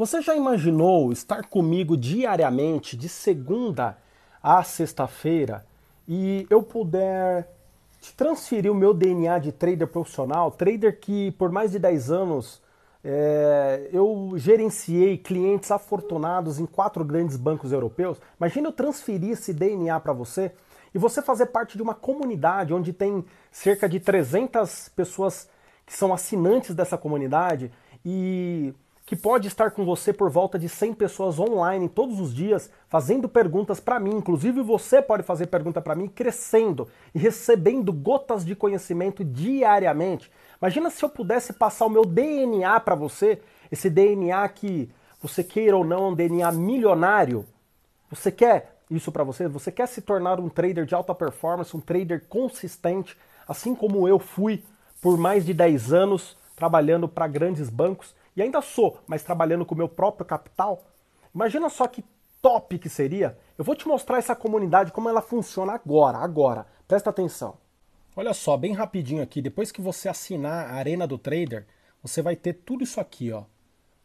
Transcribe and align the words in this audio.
Você 0.00 0.22
já 0.22 0.34
imaginou 0.34 1.12
estar 1.12 1.44
comigo 1.44 1.94
diariamente, 1.94 2.96
de 2.96 3.06
segunda 3.06 3.98
a 4.42 4.62
sexta-feira, 4.62 5.66
e 6.08 6.46
eu 6.48 6.62
puder 6.62 7.46
te 8.00 8.14
transferir 8.14 8.72
o 8.72 8.74
meu 8.74 8.94
DNA 8.94 9.38
de 9.38 9.52
trader 9.52 9.86
profissional, 9.86 10.52
trader 10.52 10.98
que 10.98 11.32
por 11.32 11.52
mais 11.52 11.72
de 11.72 11.78
10 11.78 12.10
anos 12.10 12.62
é, 13.04 13.90
eu 13.92 14.32
gerenciei 14.36 15.18
clientes 15.18 15.70
afortunados 15.70 16.58
em 16.58 16.64
quatro 16.64 17.04
grandes 17.04 17.36
bancos 17.36 17.70
europeus. 17.70 18.16
Imagina 18.40 18.68
eu 18.68 18.72
transferir 18.72 19.32
esse 19.32 19.52
DNA 19.52 20.00
para 20.00 20.14
você 20.14 20.50
e 20.94 20.98
você 20.98 21.20
fazer 21.20 21.44
parte 21.44 21.76
de 21.76 21.82
uma 21.82 21.94
comunidade 21.94 22.72
onde 22.72 22.94
tem 22.94 23.22
cerca 23.52 23.86
de 23.86 24.00
300 24.00 24.88
pessoas 24.96 25.46
que 25.84 25.92
são 25.92 26.10
assinantes 26.10 26.74
dessa 26.74 26.96
comunidade 26.96 27.70
e 28.02 28.72
que 29.10 29.16
pode 29.16 29.48
estar 29.48 29.72
com 29.72 29.84
você 29.84 30.12
por 30.12 30.30
volta 30.30 30.56
de 30.56 30.68
100 30.68 30.94
pessoas 30.94 31.36
online 31.40 31.88
todos 31.88 32.20
os 32.20 32.32
dias, 32.32 32.70
fazendo 32.88 33.28
perguntas 33.28 33.80
para 33.80 33.98
mim. 33.98 34.14
Inclusive, 34.14 34.62
você 34.62 35.02
pode 35.02 35.24
fazer 35.24 35.48
pergunta 35.48 35.80
para 35.80 35.96
mim, 35.96 36.06
crescendo 36.06 36.86
e 37.12 37.18
recebendo 37.18 37.92
gotas 37.92 38.44
de 38.44 38.54
conhecimento 38.54 39.24
diariamente. 39.24 40.30
Imagina 40.62 40.90
se 40.90 41.04
eu 41.04 41.08
pudesse 41.08 41.54
passar 41.54 41.86
o 41.86 41.90
meu 41.90 42.04
DNA 42.04 42.78
para 42.78 42.94
você, 42.94 43.42
esse 43.68 43.90
DNA 43.90 44.48
que 44.50 44.88
você 45.20 45.42
queira 45.42 45.76
ou 45.76 45.84
não, 45.84 46.10
um 46.10 46.14
DNA 46.14 46.52
milionário. 46.52 47.44
Você 48.10 48.30
quer 48.30 48.76
isso 48.88 49.10
para 49.10 49.24
você? 49.24 49.48
Você 49.48 49.72
quer 49.72 49.88
se 49.88 50.00
tornar 50.00 50.38
um 50.38 50.48
trader 50.48 50.86
de 50.86 50.94
alta 50.94 51.16
performance, 51.16 51.76
um 51.76 51.80
trader 51.80 52.26
consistente, 52.28 53.18
assim 53.48 53.74
como 53.74 54.06
eu 54.06 54.20
fui 54.20 54.62
por 55.02 55.18
mais 55.18 55.44
de 55.44 55.52
10 55.52 55.92
anos 55.92 56.36
trabalhando 56.54 57.08
para 57.08 57.26
grandes 57.26 57.68
bancos? 57.68 58.14
E 58.36 58.42
ainda 58.42 58.60
sou, 58.62 58.98
mas 59.06 59.22
trabalhando 59.22 59.66
com 59.66 59.74
o 59.74 59.78
meu 59.78 59.88
próprio 59.88 60.24
capital, 60.24 60.84
imagina 61.34 61.68
só 61.68 61.86
que 61.86 62.04
top 62.40 62.78
que 62.78 62.88
seria. 62.88 63.36
Eu 63.58 63.64
vou 63.64 63.74
te 63.74 63.86
mostrar 63.86 64.18
essa 64.18 64.34
comunidade, 64.34 64.92
como 64.92 65.08
ela 65.08 65.20
funciona 65.20 65.72
agora, 65.72 66.18
agora. 66.18 66.66
Presta 66.86 67.10
atenção. 67.10 67.58
Olha 68.16 68.32
só, 68.32 68.56
bem 68.56 68.72
rapidinho 68.72 69.22
aqui, 69.22 69.40
depois 69.40 69.70
que 69.70 69.80
você 69.80 70.08
assinar 70.08 70.70
a 70.70 70.74
Arena 70.74 71.06
do 71.06 71.18
Trader, 71.18 71.66
você 72.02 72.22
vai 72.22 72.34
ter 72.34 72.54
tudo 72.54 72.82
isso 72.82 73.00
aqui, 73.00 73.30
ó. 73.32 73.44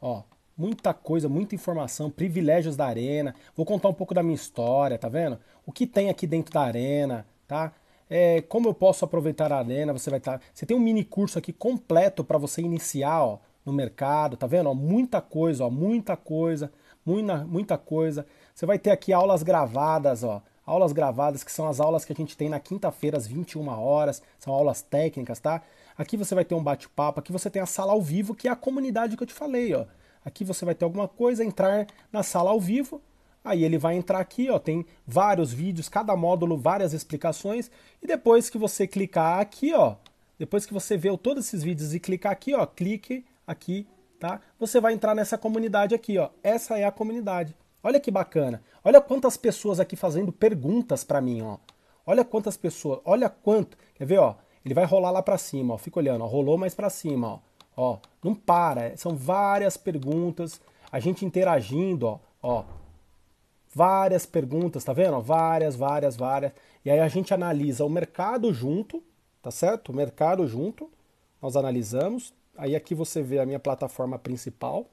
Ó, 0.00 0.22
muita 0.56 0.92
coisa, 0.92 1.28
muita 1.28 1.54
informação, 1.54 2.10
privilégios 2.10 2.76
da 2.76 2.86
Arena. 2.86 3.34
Vou 3.54 3.64
contar 3.64 3.88
um 3.88 3.94
pouco 3.94 4.14
da 4.14 4.22
minha 4.22 4.34
história, 4.34 4.98
tá 4.98 5.08
vendo? 5.08 5.38
O 5.64 5.70
que 5.70 5.86
tem 5.86 6.10
aqui 6.10 6.26
dentro 6.26 6.52
da 6.52 6.62
Arena, 6.62 7.26
tá? 7.46 7.72
É, 8.10 8.42
como 8.42 8.68
eu 8.68 8.74
posso 8.74 9.04
aproveitar 9.04 9.52
a 9.52 9.58
Arena, 9.58 9.92
você 9.92 10.10
vai 10.10 10.18
estar... 10.18 10.38
Tá... 10.38 10.44
Você 10.52 10.66
tem 10.66 10.76
um 10.76 10.80
mini 10.80 11.04
curso 11.04 11.38
aqui 11.38 11.52
completo 11.52 12.24
para 12.24 12.38
você 12.38 12.60
iniciar, 12.60 13.24
ó 13.24 13.38
no 13.64 13.72
mercado, 13.72 14.36
tá 14.36 14.46
vendo? 14.46 14.68
Ó, 14.68 14.74
muita 14.74 15.20
coisa, 15.20 15.64
ó, 15.64 15.70
muita 15.70 16.16
coisa, 16.16 16.72
muita, 17.04 17.38
muita 17.44 17.78
coisa. 17.78 18.26
Você 18.54 18.66
vai 18.66 18.78
ter 18.78 18.90
aqui 18.90 19.12
aulas 19.12 19.42
gravadas, 19.42 20.24
ó, 20.24 20.42
aulas 20.66 20.92
gravadas 20.92 21.42
que 21.42 21.52
são 21.52 21.68
as 21.68 21.80
aulas 21.80 22.04
que 22.04 22.12
a 22.12 22.16
gente 22.16 22.36
tem 22.36 22.48
na 22.48 22.60
quinta-feira 22.60 23.16
às 23.16 23.26
21 23.26 23.68
horas, 23.68 24.22
são 24.38 24.52
aulas 24.52 24.82
técnicas, 24.82 25.40
tá? 25.40 25.62
Aqui 25.96 26.16
você 26.16 26.34
vai 26.34 26.44
ter 26.44 26.54
um 26.54 26.62
bate-papo, 26.62 27.20
aqui 27.20 27.32
você 27.32 27.50
tem 27.50 27.60
a 27.60 27.66
sala 27.66 27.92
ao 27.92 28.02
vivo, 28.02 28.34
que 28.34 28.48
é 28.48 28.50
a 28.50 28.56
comunidade 28.56 29.16
que 29.16 29.22
eu 29.22 29.26
te 29.26 29.34
falei, 29.34 29.74
ó. 29.74 29.84
Aqui 30.24 30.44
você 30.44 30.64
vai 30.64 30.74
ter 30.74 30.84
alguma 30.84 31.08
coisa, 31.08 31.44
entrar 31.44 31.86
na 32.12 32.22
sala 32.22 32.50
ao 32.50 32.60
vivo, 32.60 33.00
aí 33.44 33.64
ele 33.64 33.76
vai 33.76 33.96
entrar 33.96 34.20
aqui, 34.20 34.48
ó, 34.50 34.58
tem 34.58 34.86
vários 35.06 35.52
vídeos, 35.52 35.88
cada 35.88 36.16
módulo, 36.16 36.56
várias 36.56 36.92
explicações, 36.92 37.70
e 38.00 38.06
depois 38.06 38.48
que 38.48 38.56
você 38.56 38.86
clicar 38.86 39.40
aqui, 39.40 39.74
ó, 39.74 39.96
depois 40.38 40.64
que 40.64 40.72
você 40.72 40.96
vê 40.96 41.16
todos 41.16 41.46
esses 41.46 41.62
vídeos 41.62 41.92
e 41.92 42.00
clicar 42.00 42.32
aqui, 42.32 42.54
ó, 42.54 42.64
clique 42.64 43.24
aqui, 43.46 43.86
tá? 44.18 44.40
Você 44.58 44.80
vai 44.80 44.92
entrar 44.92 45.14
nessa 45.14 45.36
comunidade 45.36 45.94
aqui, 45.94 46.18
ó. 46.18 46.30
Essa 46.42 46.78
é 46.78 46.84
a 46.84 46.92
comunidade. 46.92 47.56
Olha 47.82 47.98
que 47.98 48.10
bacana. 48.10 48.62
Olha 48.84 49.00
quantas 49.00 49.36
pessoas 49.36 49.80
aqui 49.80 49.96
fazendo 49.96 50.32
perguntas 50.32 51.02
para 51.02 51.20
mim, 51.20 51.42
ó. 51.42 51.58
Olha 52.06 52.24
quantas 52.24 52.56
pessoas. 52.56 53.00
Olha 53.04 53.28
quanto. 53.28 53.76
Quer 53.94 54.04
ver, 54.04 54.18
ó? 54.18 54.36
Ele 54.64 54.74
vai 54.74 54.84
rolar 54.84 55.10
lá 55.10 55.22
para 55.22 55.38
cima, 55.38 55.74
ó. 55.74 55.78
Fica 55.78 55.98
olhando, 55.98 56.22
ó. 56.24 56.26
Rolou 56.26 56.56
mais 56.56 56.74
para 56.74 56.90
cima, 56.90 57.34
ó. 57.34 57.38
Ó, 57.76 57.98
não 58.22 58.34
para. 58.34 58.96
São 58.96 59.16
várias 59.16 59.76
perguntas. 59.76 60.60
A 60.90 61.00
gente 61.00 61.24
interagindo, 61.24 62.06
ó. 62.06 62.18
Ó. 62.42 62.64
Várias 63.74 64.26
perguntas, 64.26 64.84
tá 64.84 64.92
vendo? 64.92 65.20
Várias, 65.20 65.74
várias, 65.74 66.16
várias. 66.16 66.52
E 66.84 66.90
aí 66.90 67.00
a 67.00 67.08
gente 67.08 67.32
analisa 67.32 67.84
o 67.84 67.88
mercado 67.88 68.52
junto, 68.52 69.02
tá 69.40 69.50
certo? 69.50 69.90
O 69.90 69.96
mercado 69.96 70.46
junto. 70.46 70.90
Nós 71.40 71.56
analisamos, 71.56 72.32
Aí 72.62 72.76
aqui 72.76 72.94
você 72.94 73.20
vê 73.20 73.40
a 73.40 73.44
minha 73.44 73.58
plataforma 73.58 74.16
principal, 74.16 74.88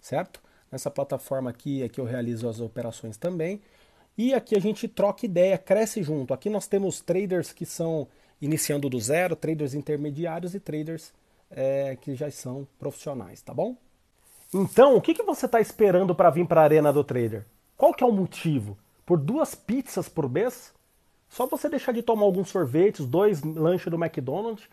certo? 0.00 0.42
Nessa 0.68 0.90
plataforma 0.90 1.48
aqui 1.48 1.84
é 1.84 1.88
que 1.88 2.00
eu 2.00 2.04
realizo 2.04 2.48
as 2.48 2.58
operações 2.58 3.16
também. 3.16 3.62
E 4.18 4.34
aqui 4.34 4.56
a 4.56 4.60
gente 4.60 4.88
troca 4.88 5.24
ideia, 5.24 5.56
cresce 5.56 6.02
junto. 6.02 6.34
Aqui 6.34 6.50
nós 6.50 6.66
temos 6.66 7.00
traders 7.00 7.52
que 7.52 7.64
são 7.64 8.08
iniciando 8.42 8.90
do 8.90 8.98
zero, 8.98 9.36
traders 9.36 9.72
intermediários 9.72 10.52
e 10.52 10.58
traders 10.58 11.12
é, 11.48 11.94
que 11.94 12.16
já 12.16 12.28
são 12.28 12.66
profissionais, 12.76 13.40
tá 13.40 13.54
bom? 13.54 13.76
Então, 14.52 14.96
o 14.96 15.00
que, 15.00 15.14
que 15.14 15.22
você 15.22 15.46
está 15.46 15.60
esperando 15.60 16.12
para 16.12 16.28
vir 16.28 16.44
para 16.44 16.60
a 16.60 16.64
arena 16.64 16.92
do 16.92 17.04
trader? 17.04 17.46
Qual 17.76 17.94
que 17.94 18.02
é 18.02 18.06
o 18.06 18.10
motivo? 18.10 18.76
Por 19.06 19.16
duas 19.16 19.54
pizzas 19.54 20.08
por 20.08 20.28
mês? 20.28 20.74
Só 21.28 21.46
você 21.46 21.68
deixar 21.68 21.92
de 21.92 22.02
tomar 22.02 22.24
alguns 22.24 22.48
sorvetes, 22.48 23.06
dois 23.06 23.44
lanches 23.44 23.92
do 23.92 23.96
McDonald's 23.96 24.68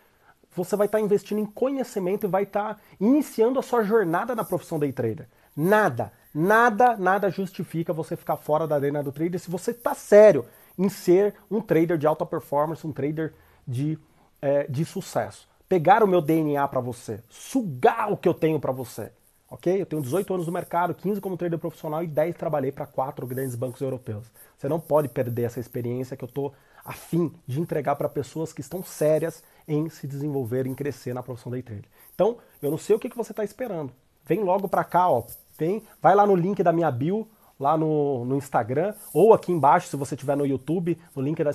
você 0.54 0.76
vai 0.76 0.86
estar 0.86 0.98
tá 0.98 1.04
investindo 1.04 1.38
em 1.38 1.46
conhecimento 1.46 2.26
e 2.26 2.28
vai 2.28 2.44
estar 2.44 2.74
tá 2.74 2.80
iniciando 3.00 3.58
a 3.58 3.62
sua 3.62 3.82
jornada 3.82 4.34
na 4.34 4.44
profissão 4.44 4.78
day 4.78 4.92
trader. 4.92 5.28
Nada, 5.56 6.12
nada, 6.34 6.96
nada 6.96 7.30
justifica 7.30 7.92
você 7.92 8.16
ficar 8.16 8.36
fora 8.36 8.66
da 8.66 8.74
arena 8.74 9.02
do 9.02 9.12
trader 9.12 9.38
se 9.38 9.50
você 9.50 9.70
está 9.70 9.94
sério 9.94 10.46
em 10.78 10.88
ser 10.88 11.34
um 11.50 11.60
trader 11.60 11.98
de 11.98 12.06
alta 12.06 12.24
performance, 12.24 12.86
um 12.86 12.92
trader 12.92 13.34
de, 13.66 13.98
é, 14.40 14.66
de 14.68 14.84
sucesso. 14.84 15.48
Pegar 15.68 16.02
o 16.02 16.06
meu 16.06 16.20
DNA 16.20 16.66
para 16.68 16.80
você, 16.80 17.20
sugar 17.28 18.12
o 18.12 18.16
que 18.16 18.28
eu 18.28 18.34
tenho 18.34 18.60
para 18.60 18.72
você. 18.72 19.10
Ok? 19.48 19.82
Eu 19.82 19.84
tenho 19.84 20.00
18 20.00 20.32
anos 20.32 20.46
no 20.46 20.52
mercado, 20.52 20.94
15 20.94 21.20
como 21.20 21.36
trader 21.36 21.58
profissional 21.58 22.02
e 22.02 22.06
10 22.06 22.36
trabalhei 22.36 22.72
para 22.72 22.86
quatro 22.86 23.26
grandes 23.26 23.54
bancos 23.54 23.82
europeus. 23.82 24.30
Você 24.56 24.66
não 24.66 24.80
pode 24.80 25.08
perder 25.08 25.42
essa 25.42 25.60
experiência 25.60 26.16
que 26.16 26.24
eu 26.24 26.28
estou 26.28 26.54
a 26.84 26.92
fim 26.92 27.32
de 27.46 27.60
entregar 27.60 27.96
para 27.96 28.08
pessoas 28.08 28.52
que 28.52 28.60
estão 28.60 28.82
sérias 28.82 29.42
em 29.66 29.88
se 29.88 30.06
desenvolver, 30.06 30.66
em 30.66 30.74
crescer 30.74 31.14
na 31.14 31.22
profissão 31.22 31.52
day 31.52 31.62
trader. 31.62 31.88
Então, 32.14 32.38
eu 32.60 32.70
não 32.70 32.78
sei 32.78 32.96
o 32.96 32.98
que, 32.98 33.08
que 33.08 33.16
você 33.16 33.32
está 33.32 33.44
esperando. 33.44 33.92
Vem 34.24 34.42
logo 34.42 34.68
para 34.68 34.84
cá, 34.84 35.08
ó. 35.08 35.24
Vem, 35.58 35.82
vai 36.00 36.14
lá 36.14 36.26
no 36.26 36.34
link 36.34 36.62
da 36.62 36.72
minha 36.72 36.90
bio, 36.90 37.28
lá 37.58 37.76
no, 37.76 38.24
no 38.24 38.36
Instagram, 38.36 38.94
ou 39.12 39.32
aqui 39.32 39.52
embaixo, 39.52 39.88
se 39.88 39.96
você 39.96 40.14
estiver 40.14 40.36
no 40.36 40.46
YouTube, 40.46 40.98
no 41.14 41.22
link 41.22 41.42
da 41.42 41.50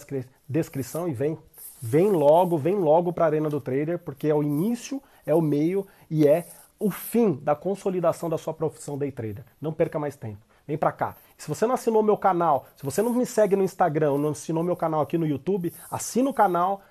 descrição 0.48 1.08
e 1.08 1.14
vem. 1.14 1.38
Vem 1.82 2.10
logo, 2.10 2.58
vem 2.58 2.76
logo 2.76 3.14
para 3.14 3.26
a 3.26 3.28
Arena 3.28 3.50
do 3.50 3.62
Trader, 3.62 4.00
porque 4.00 4.28
é 4.28 4.34
o 4.34 4.42
início, 4.42 5.02
é 5.26 5.36
o 5.36 5.42
meio 5.42 5.86
e 6.10 6.28
é 6.28 6.48
o 6.80 6.90
fim 6.90 7.34
da 7.34 7.56
consolidação 7.56 8.30
da 8.30 8.38
sua 8.38 8.54
profissão 8.54 8.98
day 8.98 9.12
trader. 9.12 9.44
Não 9.60 9.74
perca 9.74 10.00
mais 10.00 10.16
tempo. 10.16 10.47
Vem 10.68 10.78
para 10.78 10.92
cá. 10.92 11.16
Se 11.38 11.48
você 11.48 11.66
não 11.66 11.76
assinou 11.76 12.04
meu 12.04 12.18
canal, 12.18 12.68
se 12.76 12.84
você 12.84 13.02
não 13.02 13.14
me 13.14 13.26
segue 13.26 13.56
no 13.56 13.64
Instagram, 13.64 14.18
não 14.18 14.30
assinou 14.30 14.64
meu 14.64 14.76
canal 14.76 15.02
aqui 15.02 15.18
no 15.18 15.26
YouTube, 15.26 15.72
assina 15.90 16.30
o 16.30 16.34
canal, 16.34 16.82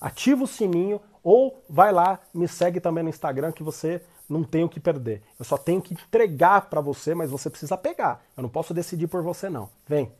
ativa 0.00 0.44
o 0.44 0.46
sininho 0.46 1.00
ou 1.22 1.62
vai 1.68 1.92
lá, 1.92 2.20
me 2.32 2.48
segue 2.48 2.80
também 2.80 3.02
no 3.02 3.10
Instagram 3.10 3.52
que 3.52 3.62
você 3.62 4.02
não 4.28 4.44
tem 4.44 4.62
o 4.62 4.68
que 4.68 4.78
perder. 4.78 5.22
Eu 5.38 5.44
só 5.44 5.56
tenho 5.56 5.82
que 5.82 5.94
entregar 5.94 6.68
para 6.68 6.80
você, 6.80 7.14
mas 7.14 7.30
você 7.30 7.50
precisa 7.50 7.76
pegar. 7.76 8.22
Eu 8.36 8.42
não 8.42 8.48
posso 8.48 8.72
decidir 8.72 9.08
por 9.08 9.22
você 9.22 9.48
não. 9.48 9.68
Vem. 9.86 10.12